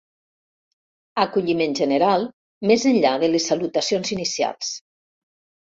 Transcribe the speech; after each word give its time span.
Acolliment 1.25 1.77
general, 1.81 2.27
més 2.73 2.89
enllà 2.93 3.15
de 3.27 3.33
les 3.35 3.47
salutacions 3.53 4.15
inicials. 4.19 4.77